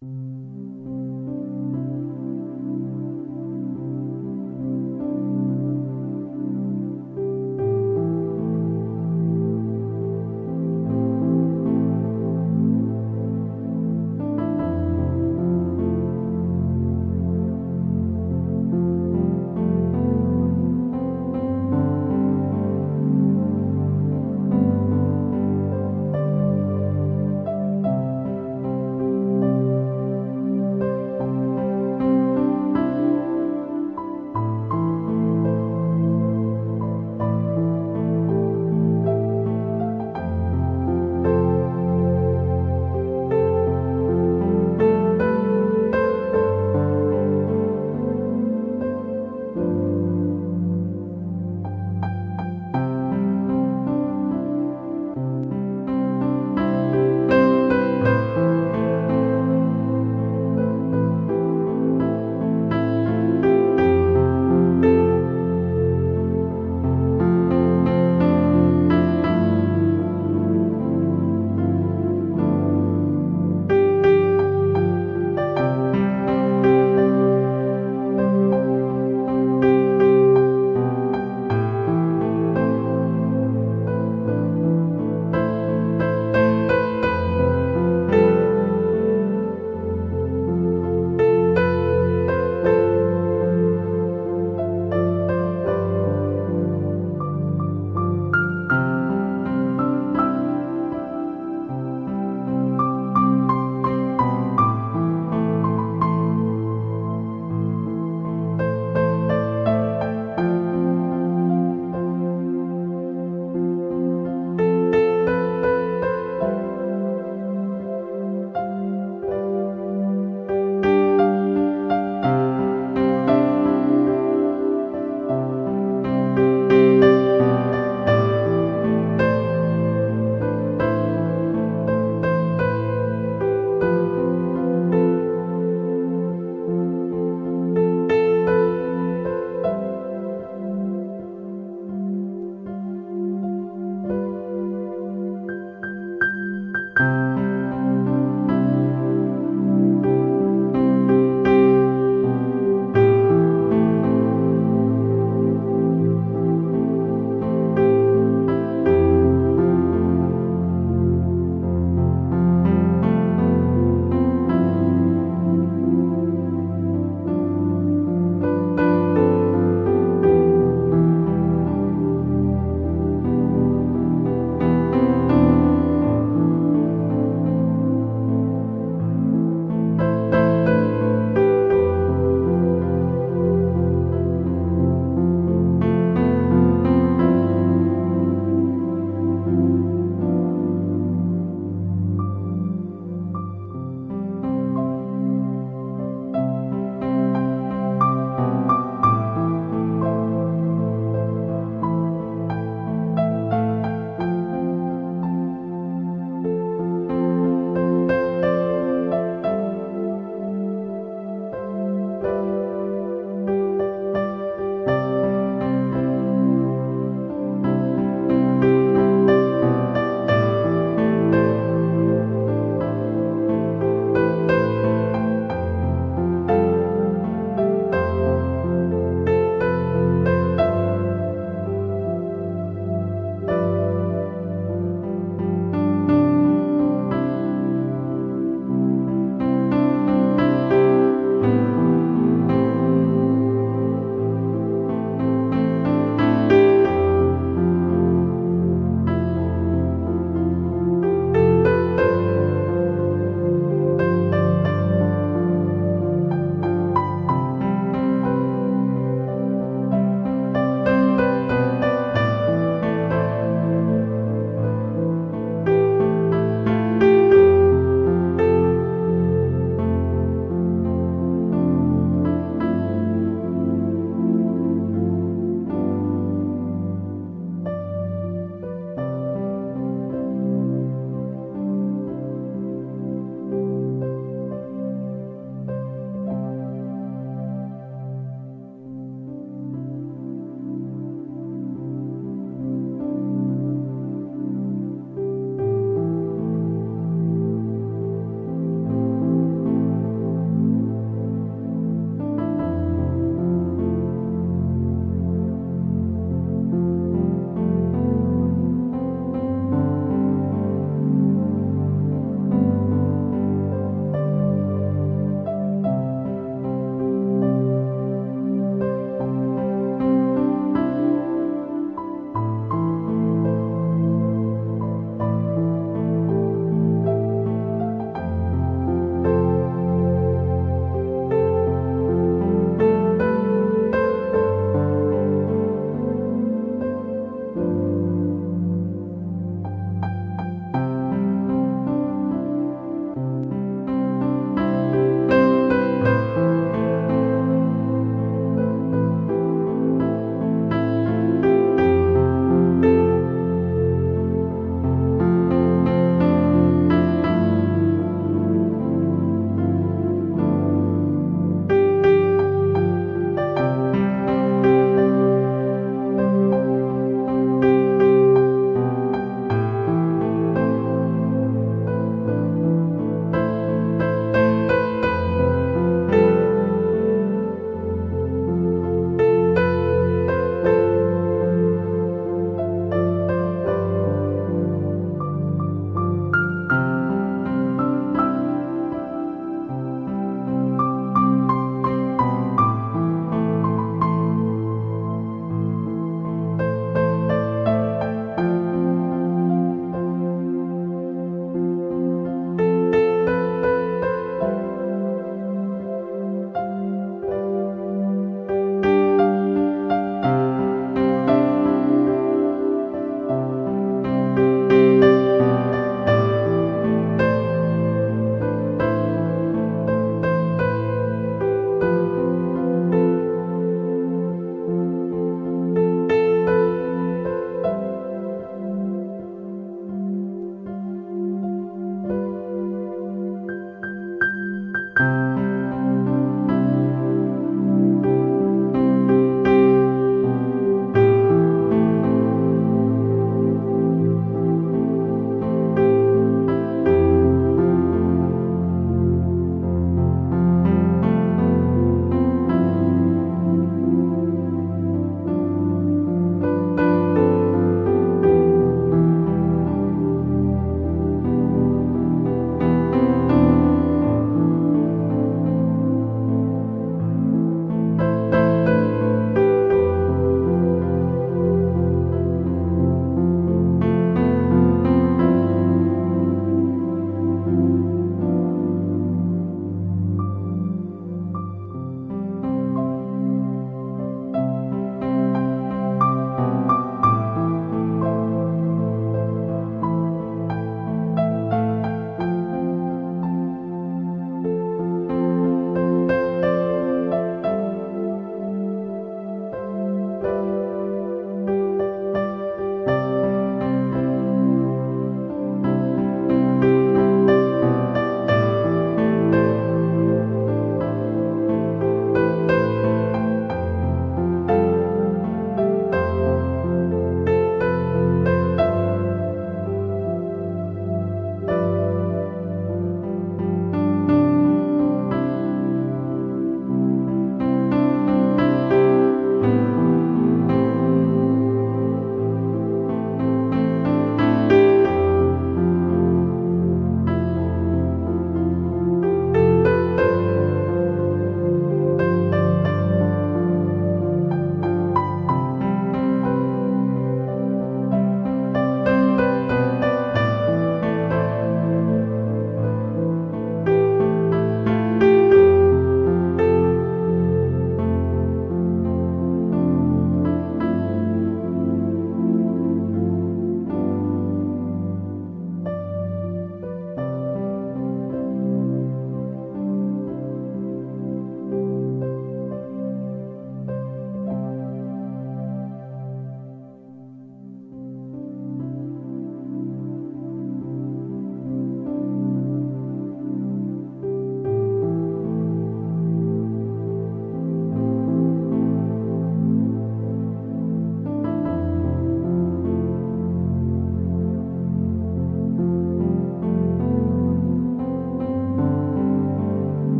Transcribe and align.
you 0.00 0.27